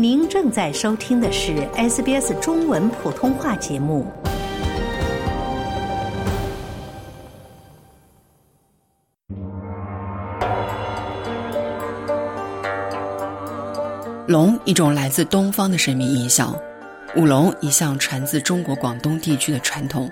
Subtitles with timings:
[0.00, 4.06] 您正在收听的是 SBS 中文普通话节目。
[14.28, 16.56] 龙，一种来自东方的神秘意象。
[17.16, 20.08] 舞龙一向传自中国广东地区的传统，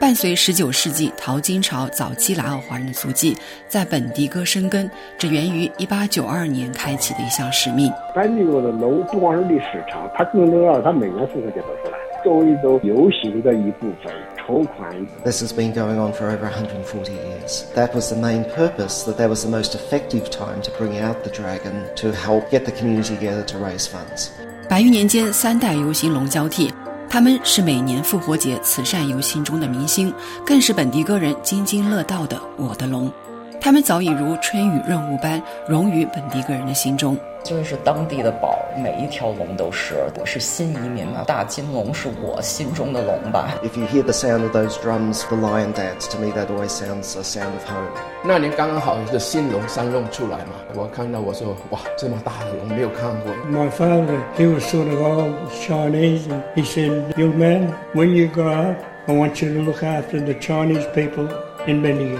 [0.00, 3.36] 伴随十九世纪淘金潮早期来澳华人的足迹，
[3.68, 7.92] 在本地哥生根，这源于一八九二年开启的一项使命。
[8.14, 14.10] 本地的楼不光是历史长，它更重要，它每年复活节都出来，作为一种游行的一部分。
[14.38, 14.90] 筹款。
[15.22, 17.64] This has been going on for over 140 years.
[17.74, 21.22] That was the main purpose, that that was the most effective time to bring out
[21.22, 24.30] the dragon to help get the community together to raise funds.
[24.66, 26.72] 百余年间，三代游行龙交替，
[27.12, 30.14] 他们是每年复活节慈善游行中的明星，
[30.46, 33.12] 更是本地歌人津津乐道的“我的龙”。
[33.60, 37.18] 他们早已如春雨润物般融于本地歌人的心中。
[37.42, 39.94] 就是当地的宝，每一条龙都是。
[40.18, 43.54] 我是新移民嘛，大金龙是我心中的龙吧。
[43.62, 47.16] If you hear the sound of those drums, the lion dance, to me that always sounds
[47.18, 47.88] a sound of home.
[48.22, 53.32] 那年刚刚好是新龙三龙出来嘛，我看到我说哇，这么大的龙没有看过。
[53.50, 55.34] My father, he was sort of old
[55.66, 59.82] Chinese, and he said, "Young man, when you grow up, I want you to look
[59.82, 61.28] after the Chinese people
[61.66, 62.18] in Bendigo."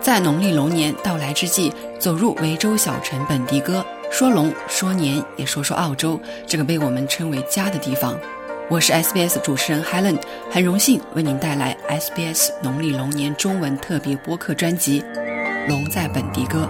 [0.00, 3.84] 在农历龙年到来之际，走入维州小城本地歌。
[4.10, 8.18] 说龙说年，也说说澳洲这个被我们称为家的地方。
[8.70, 10.18] 我是 SBS 主持人 Helen，
[10.50, 15.00] 很荣幸为您带来 SBS 农历龙年中文特别播客专辑
[15.68, 16.64] 《龙在本地歌》。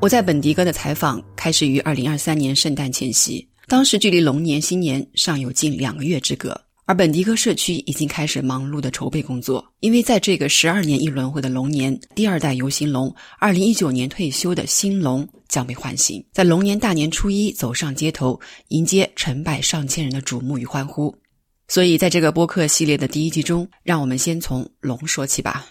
[0.00, 6.63] 我在本地歌的采访开始于二零二三年圣诞前夕，当时距离龙年新年尚有近两个月之隔。
[6.86, 21.14] 而本迪哥社区已经开始忙碌的筹备工作，因为在这个十二年一轮回的龙年，第二代游行龙，二零一九年退休的新龙将被唤醒，在龙年大年初一走上街头，迎接成百上千人的瞩目与欢呼。
[21.68, 25.64] 所以，在这个播客系列的第一季中，让我们先从龙说起吧。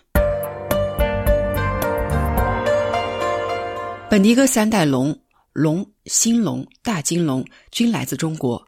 [4.10, 5.16] 本迪哥三代龙，
[5.54, 8.68] 龙、新龙、大金龙均来自中国。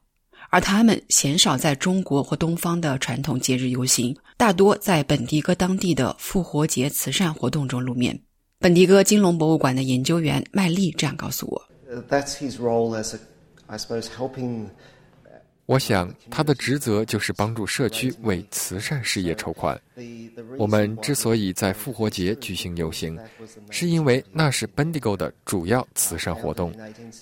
[0.56, 8.18] 而他们鲜少在中国或东方的传统节日游行，大多在本地哥当地的复活节慈善活动中露面。
[8.60, 11.62] 本迪哥金龙博物馆的研究员麦丽这样告诉我
[12.10, 13.18] ：“That's his role as
[13.68, 14.68] I suppose helping。”
[15.68, 19.78] 我想他的职责就是帮助社区为慈善事业筹款。
[20.58, 23.20] 我们之所以在复活节举行游行，
[23.70, 26.74] 是因为那是 Bendigo 的主要慈善活动，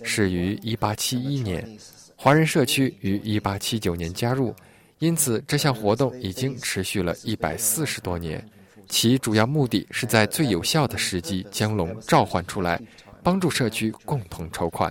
[0.04, 1.78] 始于1871年。
[2.24, 4.56] 华人社区于1879年加入，
[5.00, 8.42] 因此这项活动已经持续了一百四十多年。
[8.88, 12.82] 其主要目的是在最有效的时机将龙召唤出来，
[13.22, 14.90] 帮助社区共同筹款。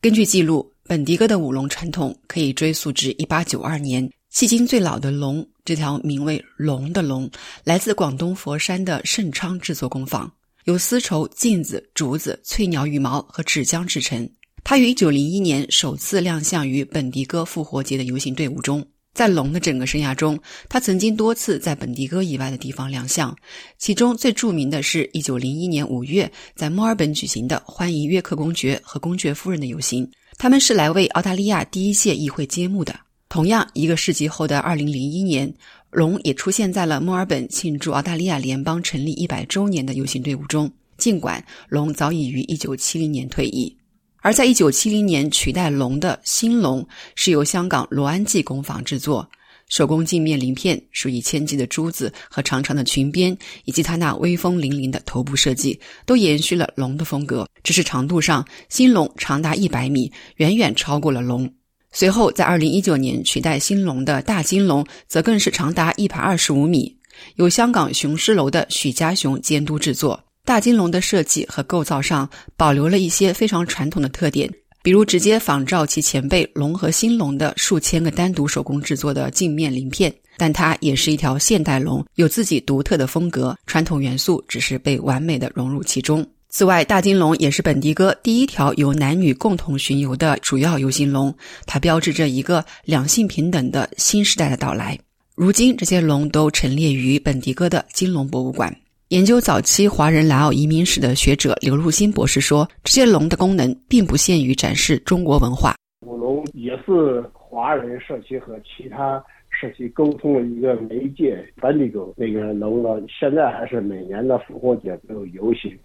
[0.00, 4.10] 根据记录，本迪哥的舞龙传统可以追溯至1892年。
[4.32, 7.30] 迄今最老的龙，这条名为“龙”的龙，
[7.64, 10.32] 来自广东佛山的盛昌制作工坊。
[10.70, 14.28] 由丝绸、镜子、竹子、翠鸟羽毛和纸浆制成。
[14.62, 18.86] 它于1901年首次亮相于本迪哥复活节的游行队伍中。
[19.12, 20.38] 在龙的整个生涯中，
[20.68, 23.36] 他曾经多次在本迪哥以外的地方亮相，
[23.78, 30.08] 其中最著名的是1901年5月在墨尔本举行的欢迎约克公爵和公爵夫人的游行。
[30.38, 32.94] 他们是来为澳大利亚第一届议会揭幕的。
[33.30, 35.54] 同样，一个世纪后的2001年。
[35.92, 43.76] 龙也出现在了墨尔本庆祝澳大利亚联邦成立一百周年的游行队伍中，尽管龙早已于一九七零年退役。
[44.18, 49.28] 而在一九七零年取代龙的新龙是由香港罗安记工坊制作，
[49.68, 57.48] 手工镜面鳞片、数以千计的珠子和长长的裙边，以及它那威风凛凛的头部设计，都延续了龙的风格。
[57.62, 61.48] 只是长度上，新龙长达一百米，远远超过了龙。
[61.92, 66.96] 随后，在二零一九年取代新龙的大金龙，则更是长达一百二十五米，
[67.34, 70.18] 由香港雄狮楼的许家雄监督制作。
[70.44, 74.48] 大金龙的设计和构造上保留了一些非常传统的特点，
[74.82, 80.12] 比如直接仿照其前辈龙和新龙的数千个单独手工制作的镜面鳞片。
[80.36, 86.26] 但它也是一条现代龙，有自己独特的风格，传统元素只是被完美的融入其中。
[86.52, 91.32] 此外，大金龙也是本迪哥第一条由男女共同巡游的主要游行龙，
[91.64, 94.98] 它标志着一个两性平等的新时代的到来。
[95.36, 98.74] 如今，这些龙都陈列于本迪哥的金龙博物馆。
[99.10, 105.76] 研究早期华人来澳移民史的学者刘入新博士说，这些龙的功能并不限于展示中国文化。
[106.04, 111.38] 舞龙也是华人社区和其他社区沟通的一个媒介。
[111.60, 115.78] 本地狗那个龙呢，现在还是每年的复活节都有游行。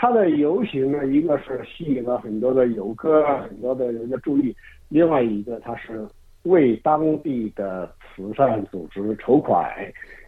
[0.00, 4.50] 它的游行呢，一个是吸引了很多的游客、很多的人的注意；
[4.88, 6.08] 另外一个，它是
[6.44, 9.70] 为当地的慈善组织筹款，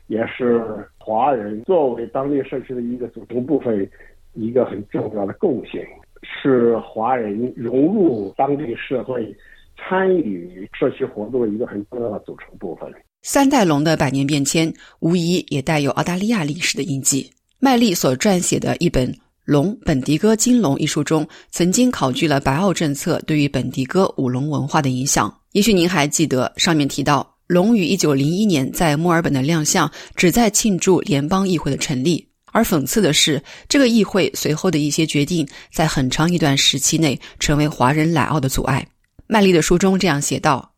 [0.08, 0.62] 也是
[0.98, 3.90] 华人作为当地社区的一个组成部分
[4.34, 5.86] 一个很重要的贡献，
[6.20, 9.34] 是华人融入当地社会、
[9.78, 12.92] 参与社区活动的一个很重要的组成部分。
[13.22, 14.70] 三代龙的百年变迁，
[15.00, 17.32] 无疑也带有澳大利亚历史的印记。
[17.58, 19.10] 麦丽所撰写的一本。
[19.44, 25.36] 《龙本迪戈金龙》一书中，曾经考据了白澳政策对于本迪戈舞龙文化的影响。
[25.50, 32.24] 也许您还记得，上面提到，龙于1901年在墨尔本的亮相，旨在庆祝联邦议会的成立。
[32.52, 38.86] 而讽刺的是，这个议会随后的一些决定，在很长一段时期内，成为华人来澳的阻碍。
[39.26, 40.71] 麦丽的书中这样写道。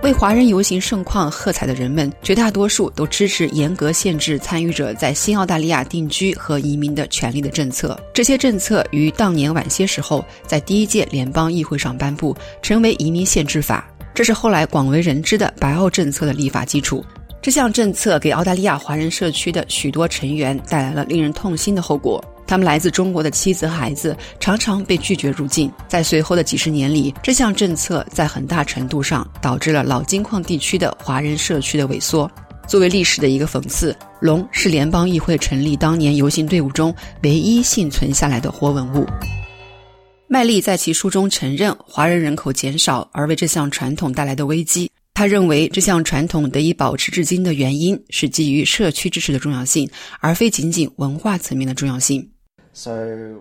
[0.00, 7.98] 为华人游行盛况喝彩的人们，绝大多数都支持严格限制参与者在新澳大利亚定居和移民的权利的政策。
[8.14, 13.90] 这些政策于当年晚些时候在第一届联邦议会上颁布，成为移民限制法。
[14.14, 17.04] 这是后来广为人知的白澳政策的立法基础。
[17.42, 22.22] 这项政策给澳大利亚华人社区的许多成员带来了令人痛心的后果。
[22.48, 25.70] 他们来自中国的妻子和孩子常常被拒绝入境。
[25.86, 32.28] 在随后的几十年里，这项政策在很大程度上导致了老金矿地区的华人社区的萎缩。
[32.66, 39.06] 作为历史的一个讽刺，龙是联邦议会成立当年游行队伍中唯一幸存下来的活文物。
[40.26, 44.90] 麦丽在其书中承认，华人人口减少而为这项传统带来的危机。
[45.14, 49.90] 他认为，这项传统得以保持至今的原因是基于社区支持的重要性，
[50.20, 52.30] 而非仅仅文化层面的重要性。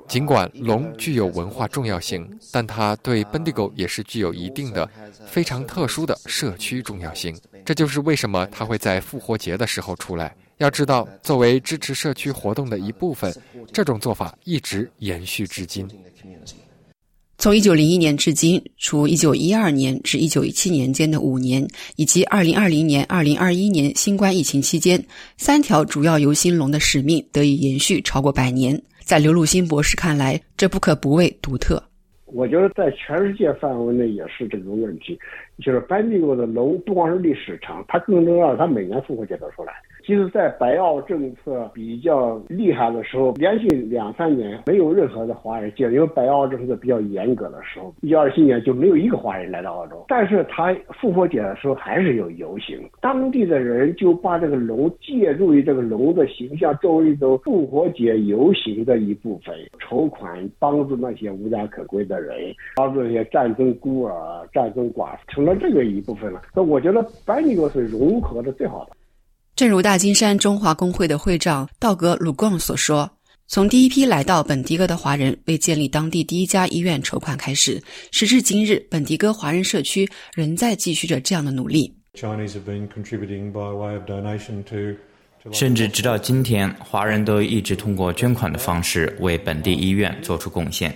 [0.07, 4.89] 尽管龙具有文化重要性，但它对 Bendigo 也是具有一定的、
[5.27, 7.35] 非常特殊的社区重要性。
[7.63, 10.35] 这就是为什么它会在复活节的时候出来。
[10.57, 13.31] 要知道，作为支持社区活动的一部分，
[13.71, 15.87] 这种做法一直延续至今。
[17.37, 25.05] 从1901年至今，除1912年至1917年间的五年，以及2020年、2021年新冠疫情期间，
[25.37, 28.81] 三条主要游心龙的使命得以延续超过百年。
[29.07, 31.81] 在刘路新博士看来，这不可不谓独特。
[32.25, 35.17] 我觉得在全世界范围内也是这个问题，
[35.59, 39.71] 就是班尼路的楼不光是历史长，它更重要，它每年复活节都出来。
[40.07, 50.05] 其实，在白澳政策比较厉害的时候，连续两三年没有任何的华人进，因为白澳政策比较严格的时候，一二七年就没有一个华人来到澳洲。
[50.07, 62.33] 但是他复活节的时候还是有游行，当地的人就把这个龙借助于这个龙的形象，作为一种复活节游行的一部分，筹款帮助那些无家可归的人，
[62.77, 66.43] 帮助那些战争孤儿、战争寡妇，成了这个一部分了。
[66.55, 68.91] 那我觉得班尼国是融合的最好的。
[69.57, 73.09] 正如大金山中华工会的会长道格鲁贡所说
[73.49, 77.81] ：“从第一批来到本迪戈的华人为建立当地第一家医院筹款开始，
[78.11, 81.91] 时至今日，本迪戈华人社区仍在继续着这样的努力。”
[85.53, 90.95] 甚至直到今天，华人都一直通过捐款的方式为本地医院做出贡献。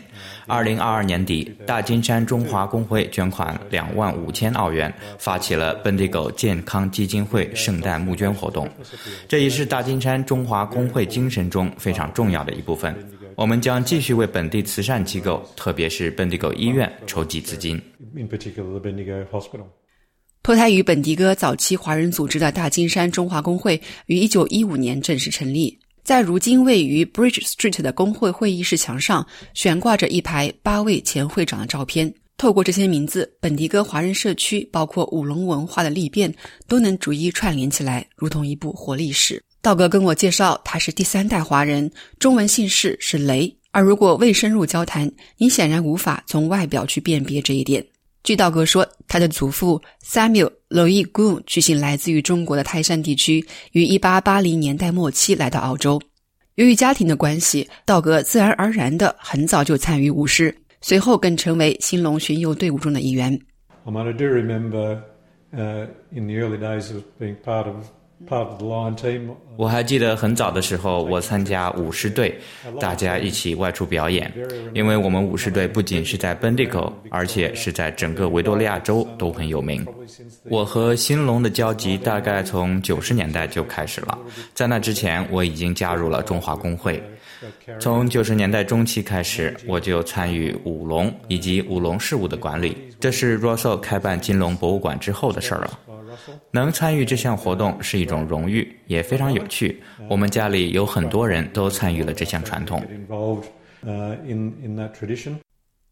[0.52, 8.70] 二零二二年底，大金山中华工会捐款两万五千澳元，发起了本地狗健康基金会圣诞募捐活动。
[9.30, 12.94] 这也是大金山中华工会精神中非常重要的一部分。
[13.36, 17.82] 我们将继续为本地慈善机构，特别是本地狗医院筹集资金。
[20.44, 25.80] 脱胎于本迪哥早期华人组织的大金山中华工会于一九一五年正式成立。
[26.04, 32.14] 在如今位于 Bridge Street 的工会会议室墙上，悬挂着一排八位前会长的照片。
[32.38, 36.34] 透过这些名字，本迪戈华人社区包括舞龙文化的历变，
[36.68, 39.42] 都能逐一串联起来，如同一部活历史。
[39.62, 43.56] 道哥跟我介绍，他是第三代华人，中文姓氏是雷。
[43.70, 47.86] 而如果未深入交谈，你显然无法从外表去辨别这一点。
[48.24, 56.00] 据道格说，他的祖父 Samuel Louis g o o 举行来自于中国的泰山地区，于一八八零年代末期来到澳洲。
[56.56, 63.32] 由于家庭的关系，道格自然而然的很早就参与舞狮，随后更成为兴隆巡游队伍中的一员。
[63.86, 65.02] I do remember,
[65.54, 67.86] uh, in the early days of being part of
[69.58, 72.34] 我还记得很早的时候，我参加舞狮队，
[72.80, 74.32] 大家一起外出表演。
[74.74, 79.86] 因为我们舞狮队不仅是在 Bendigo，而且是在整个维多利亚州都很有名。
[80.50, 84.18] 我和新龙的交集大概从九十年代就开始了，
[84.54, 87.02] 在那之前我已经加入了中华工会。
[87.80, 92.78] 从九十年代中期开始，我就参与舞龙以及舞龙事务的管理。
[93.00, 95.80] 这是 Russell 开办金龙博物馆之后的事儿了。
[96.52, 99.82] 能参与这项活动是一种荣誉，也非常有趣。
[100.10, 102.84] 我们家里有很多人都参与了这项传统。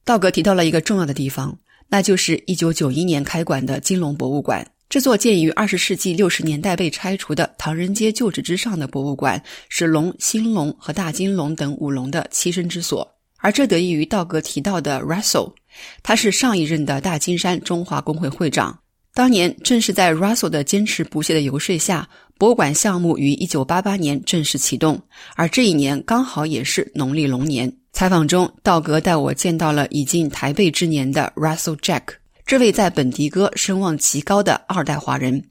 [0.03, 1.57] 道格提到了一个重要的地方，
[1.87, 4.65] 那就是1991年开馆的金龙博物馆。
[4.89, 13.07] 这座建于20世纪60年代被拆除的唐人街旧址之上的博物馆，是龙、兴龙和大金龙等五龙的栖身之所。
[13.37, 15.53] 而这得益于道格提到的 Russell，
[16.01, 18.79] 他是上一任的大金山中华工会会长。
[19.19, 22.07] 当年正是在 Russell 的坚持不懈的游说下，
[22.37, 24.97] 博物馆项目于1988年正式启动，
[25.35, 27.69] 而这一年刚好也是农历龙年。
[27.91, 32.03] 采访中，道格带我见到了已近台辈之年的 Russell Jack。
[32.45, 35.43] 这位在本迪哥声望极高的二代华人，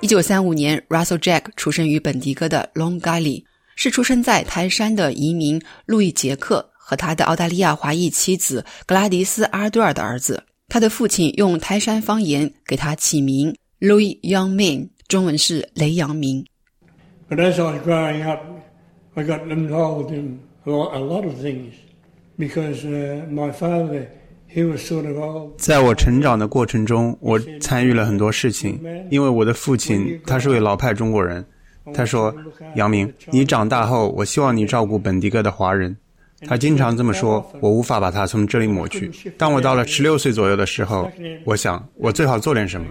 [0.00, 3.44] 一九三五年，Russell Jack 出生于本迪哥的 Long Gully，
[3.76, 10.42] 是出生在台山的移民路易·杰克和他的澳大利亚华裔妻子格拉迪斯·阿尔多尔的儿子。
[10.68, 16.42] 他的父亲用台山方言给他起名 Louis Young Man，中文是雷阳明。
[17.28, 18.40] But as I was growing up,
[19.12, 21.72] I got involved in a lot of things.
[22.38, 22.84] because
[23.30, 24.06] my father
[24.46, 28.80] he was sort of 在我成长的过程中，我参与了很多事情，
[29.10, 31.44] 因为我的父亲他是位老派中国人。
[31.94, 32.34] 他说
[32.76, 35.94] ：“杨明，你长大后，我希望你照顾本地哥的华人。”
[36.46, 39.10] 他经常这么说，我无法把他从这里抹去。
[39.36, 41.10] 当我到了十六岁左右的时候，
[41.44, 42.86] 我想我最好做点什么，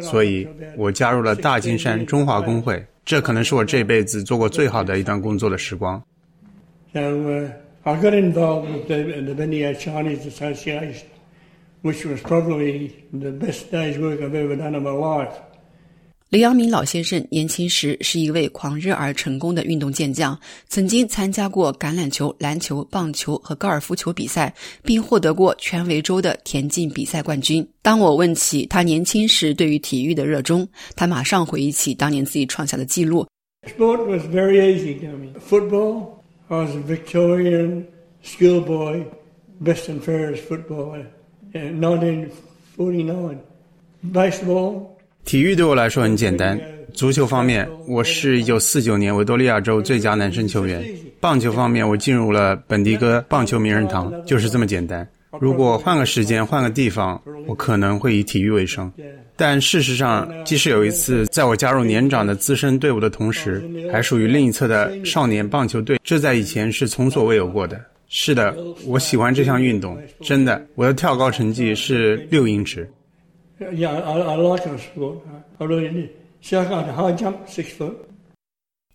[0.00, 2.82] 所以我加入了大金山中华工会。
[3.04, 6.02] 这可能是我这辈子做过最好的一段工作的时光。
[6.92, 7.00] So
[7.84, 10.94] I got involved with the, the Bendigo Chinese Association,
[11.82, 15.34] which was probably the best day's work I've ever done in my life.
[16.30, 20.36] 雷阳明老先生年轻时是一位狂热而成功的运动健将，
[20.68, 24.52] 曾经参加过橄榄球、篮球、棒球和高尔夫球比赛，
[24.82, 27.64] 并获得过全维州的田径比赛冠军。
[27.80, 30.66] 当我问起他年轻时对于体育的热衷，
[30.96, 33.24] 他马上回忆起当年自己创下的记录。
[33.68, 35.28] Sport was very easy to me.
[35.38, 36.24] Football.
[36.48, 37.84] I was a Victorian
[38.24, 39.04] schoolboy,
[39.62, 41.06] best and fairest footballer
[41.52, 43.38] in 1949.
[44.02, 44.95] Baseball.
[45.26, 46.56] 体育对我来说很简单。
[46.94, 50.80] 足球方面，我是一九四九年维多利亚州最佳男生球员。
[51.18, 55.06] 棒球方面，我进入了本迪哥棒球名人堂，就是这么简单。
[55.40, 58.90] 如果换个时间、换个地方，我可能会以体育为生。
[59.34, 63.60] 但事实上，即使有一次，在我加入年长的资深队伍的同时，
[63.92, 67.84] 还属于另一侧的少年棒球队，这在以前是从所未有过的。
[68.08, 68.56] 是的，
[68.86, 70.64] 我喜欢这项运动，真的。
[70.76, 72.88] 我的跳高成绩是六英尺。
[73.58, 75.20] Yeah, I, I like the sport.
[75.58, 76.08] I really do.
[76.42, 77.94] So I got a high jump, six foot.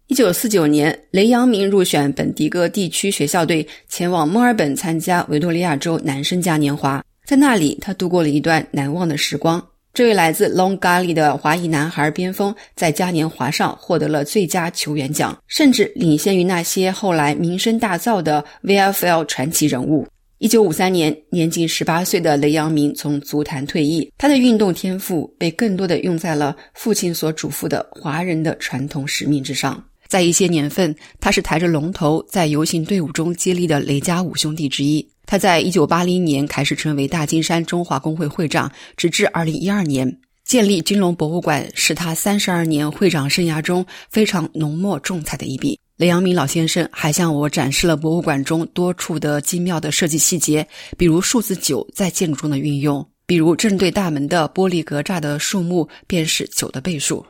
[0.08, 7.03] 一九四九年，雷阳明入选本迪戈地区学校队，前往墨尔本参加维多利亚州男生嘉年华。
[7.25, 9.65] 在那里，他度过了一段难忘的时光。
[9.94, 20.08] 这位来自 Long Gully 的华裔男孩边锋，在嘉年华上获得了最佳球员奖，甚至领先于那些后来名声大噪的 VFL 传奇人物。
[20.41, 29.83] 一九五三年，年仅十八岁的雷阳明从足坛退役，他的运动天赋被更多的用在了父亲所嘱咐的华人的传统使命之上。
[30.07, 35.07] 在一些年份，他是抬着龙头在游行队伍中接力的雷家五兄弟之一。
[35.27, 40.12] 他在一九八零年开始成为大金山中华工会会长，直至二零一二年
[40.43, 45.79] 建立金龙博物馆，是他三十二年会长生涯中非常浓墨重彩的一笔。
[46.01, 50.67] 雷阳明老先生还向我展示了博物馆中多处的精妙的设计细节，
[50.98, 57.24] 比如数字九在建筑中的运用，比如正对大门的玻璃格栅的数目便是九的倍数。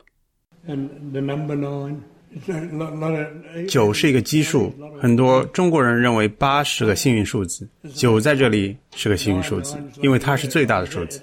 [3.68, 11.20] 九是一个奇数，很多中国人认为八是个幸运数字，九在这里是个幸运数字，因为它是最大的数字。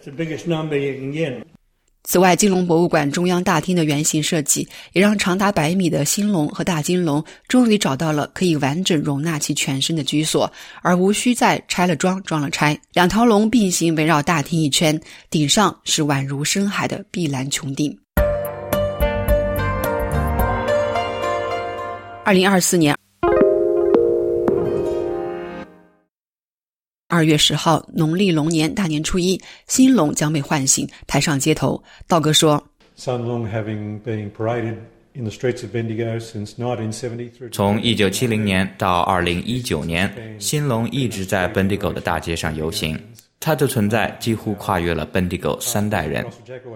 [2.11, 10.51] 此外，金龙博物馆中央大厅的圆形设计，也让长达百米的兴龙和大金龙终于找到了可以完整容纳其全身的居所，
[10.81, 12.75] 而无需再拆了装装了拆。
[12.93, 14.99] 两条龙并行围绕大厅一圈，
[15.29, 17.95] 顶上是宛如深海的碧蓝穹顶。
[22.25, 22.97] 二零二四年
[27.11, 31.83] 二月十号，农历龙年大年初一，新龙将被唤醒，抬上街头。
[32.07, 32.63] 道哥说
[37.51, 42.95] ：“从一九七零年到二零一九年，新龙一直在 Bendigo 的大街上游行。
[43.39, 46.25] 它的存在几乎跨越了本地狗三代人。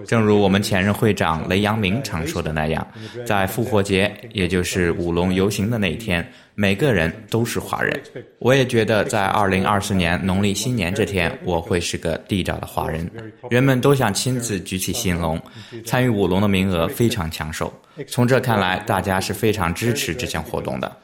[0.06, 2.86] 正如我们前任会长雷阳明常说的那样，
[3.26, 8.02] 在复活节，也就是舞龙游行的那一天，每个人都是华人。
[8.38, 13.08] 我也觉得，在二零二四年农历新年这天，我会是个地道的华人。
[13.50, 15.40] 人们都想亲自举起新龙，
[15.84, 17.72] 参与舞龙的名额非常抢手。
[18.08, 20.96] 从这看来，大家是非常支持这项活动的。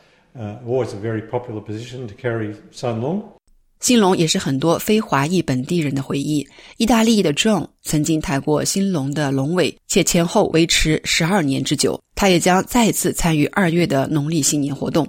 [3.80, 6.46] 新龙也是很多非华裔本地人的回忆。
[6.76, 11.99] 意大利的 John 曾经抬过新龙的龙尾，且前后维持十二年之久。
[12.14, 15.08] 他也将再次参与二月的农历新年活动。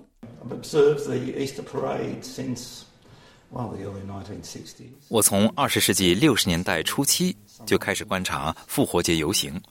[5.09, 7.35] 我从二十世纪六十年代初期
[7.65, 9.61] 就开始观察复活节游行。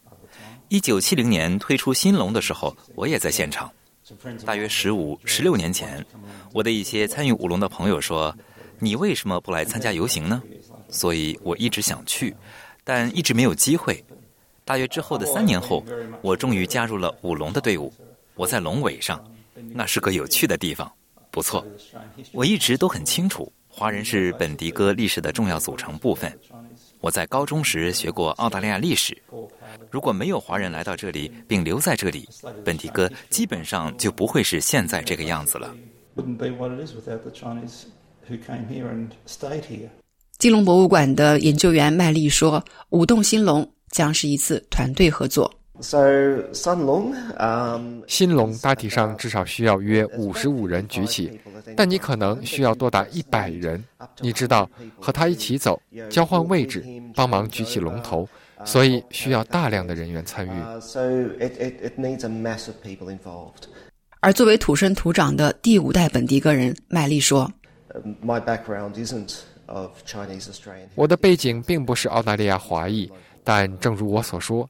[0.68, 3.72] 一九七零年推出新龙的时候，我也在现场。
[4.44, 6.04] 大约十五、十六年前，
[6.52, 8.36] 我的一些参与舞龙的朋友说。
[8.80, 10.42] 你为什么不来参加游行呢？
[10.88, 12.34] 所以我一直想去，
[12.82, 14.02] 但一直没有机会。
[14.64, 15.84] 大约之后的三年后，
[16.22, 17.92] 我终于加入了舞龙的队伍。
[18.34, 19.22] 我在龙尾上，
[19.72, 20.90] 那是个有趣的地方。
[21.30, 21.64] 不错，
[22.32, 26.36] 我一直都很清楚，华人是本迪哥历史的重要组成部分。
[27.00, 29.16] 我在高中时学过澳大利亚历史。
[29.90, 32.28] 如果没有华人来到这里并留在这里，
[32.64, 35.74] 本迪哥基本上就不会是现在这个样子了。
[40.38, 45.52] 金龙博物馆的研究员麦丽说：“舞动新龙将是一次团队合作。
[48.06, 51.38] 新龙大体上至少需要约五十五人举起，
[51.76, 53.82] 但你可能需要多达一百人。
[54.20, 54.68] 你知道，
[54.98, 56.84] 和他一起走，交换位置，
[57.14, 58.26] 帮忙举起龙头，
[58.64, 60.50] 所以需要大量的人员参与。
[64.20, 67.50] 而作为土生土长的第五代本地个人，麦丽说。”
[68.22, 70.88] My background isn't of Chinese Australian.
[70.94, 73.10] 我的背景并不是澳大利亚华裔，
[73.42, 74.68] 但正如我所说，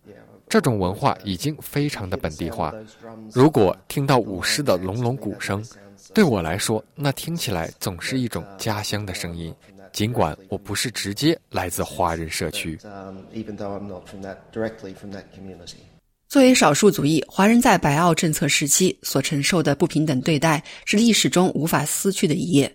[0.48, 2.74] 这种文化已经非常的本地化。
[3.32, 5.64] 如果听到舞狮的隆隆鼓声，
[6.14, 9.54] 对我来说，那听起来总是一种家乡的声音，
[9.92, 12.78] 尽管我不是直接来自华人社区。
[16.28, 22.72] 作为少数族裔，华人在白澳政策时期所承受的不平等对待，是历史中无法撕去的一页。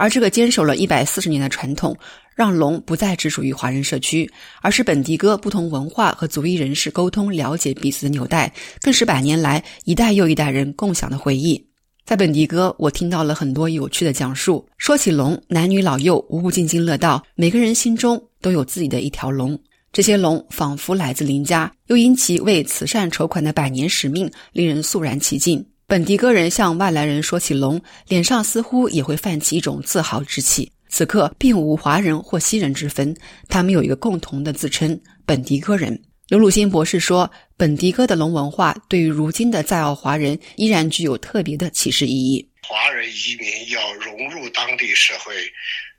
[0.00, 1.94] 而这个坚守了一百四十年的传统，
[2.34, 4.26] 让龙不再只属于华人社区，
[4.62, 11.62] 而是本地哥不同文化和族裔人士沟通、了解彼此的纽带，更是百年来一代又一代人共享的回忆。
[12.06, 14.66] 在本地哥，我听到了很多有趣的讲述。
[14.78, 19.56] 说起龙，男女老幼无不津津乐道，每个人心中都有自己的一条龙。
[19.92, 25.62] 这些龙仿佛来自邻家，又因其为慈善筹款的百年使命，令人肃然起敬。
[25.90, 30.70] 本地歌人向外来人说起龙，脸上似乎也会泛起一种自豪之气。
[30.88, 33.12] 此刻并无华人或西人之分，
[33.48, 36.00] 他们有一个共同的自称——本地歌人。
[36.28, 42.48] 刘鲁新博士说，本地哥的龙文化对于如今的在澳华人依然具有特别的启示意义。
[42.62, 45.34] 华人移民要融入当地社会，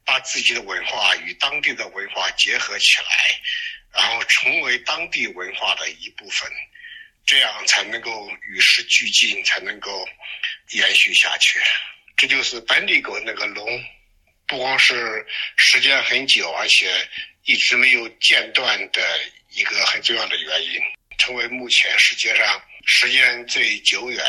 [0.06, 6.50] 把自己的文化与当地的文化结合起来，然后成为当地文化的一部分。
[7.32, 10.06] 这样才能够与时俱进，才能够
[10.72, 11.58] 延续下去。
[12.18, 13.66] 这就是本地狗那个龙，
[14.46, 16.92] 不光是时间很久，而且
[17.46, 19.02] 一直没有间断的
[19.50, 20.72] 一个很重要的原因，
[21.18, 24.22] 成为目前世界上时间最久远，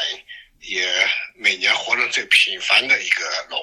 [0.61, 0.87] 也
[1.35, 3.59] 每年活动最频繁的一个龙。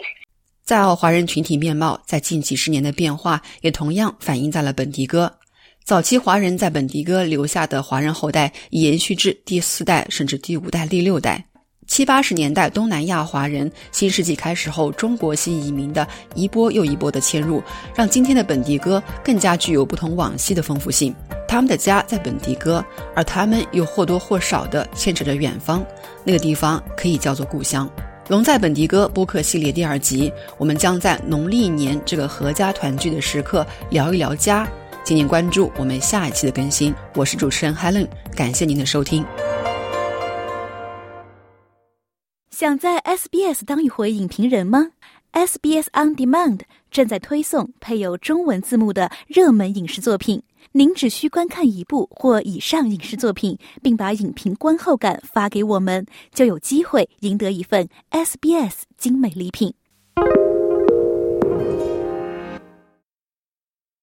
[0.66, 5.39] 在澳华人群体面貌在近几十年的变化，也同样反映在了本地哥。
[5.84, 11.44] 早期华人在本地哥留下的华人后代延续至第四代，甚至第五代、第六代。
[11.88, 17.64] 七八十年代，东南亚华人新世纪开始后，中国新移民的一波又一波的迁入，
[17.96, 21.12] 让今天的本地哥更加具有不同往昔的丰富性。
[21.48, 25.84] 他们的家在本地哥，而他们又或多或少的牵扯着远方，
[26.24, 27.90] 那个地方可以叫做故乡。
[28.28, 34.70] 龙在本地哥播客系列第二集，我们将在农历年这个阖家团聚的时刻聊一聊家。
[35.10, 36.94] 请您关注我们下一期的更新。
[37.16, 39.26] 我是主持人 Helen，感谢您的收听。
[42.52, 44.90] 想在 SBS 当一回影评人吗
[45.32, 46.60] ？SBS On Demand
[46.92, 50.44] 正在推送配有中文字幕的热门影视作品，
[50.74, 59.74] 您只需观看一部或以上影视作品，并把影评观后感发给我们，就有机会赢得一份 SBS 精美礼品。